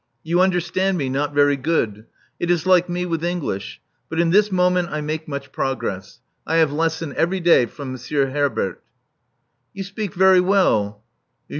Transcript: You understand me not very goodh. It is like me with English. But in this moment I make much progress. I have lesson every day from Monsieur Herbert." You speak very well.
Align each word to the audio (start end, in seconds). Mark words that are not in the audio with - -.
You 0.23 0.41
understand 0.41 0.97
me 0.97 1.09
not 1.09 1.31
very 1.31 1.55
goodh. 1.55 2.05
It 2.39 2.49
is 2.49 2.65
like 2.65 2.89
me 2.89 3.05
with 3.05 3.23
English. 3.23 3.79
But 4.09 4.19
in 4.19 4.31
this 4.31 4.51
moment 4.51 4.89
I 4.89 4.99
make 4.99 5.27
much 5.27 5.51
progress. 5.51 6.21
I 6.43 6.55
have 6.55 6.73
lesson 6.73 7.13
every 7.15 7.39
day 7.39 7.67
from 7.67 7.91
Monsieur 7.91 8.31
Herbert." 8.31 8.81
You 9.75 9.83
speak 9.83 10.15
very 10.15 10.39
well. 10.41 11.03